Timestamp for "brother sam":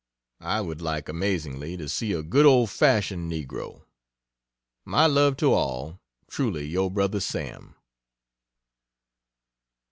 6.89-7.75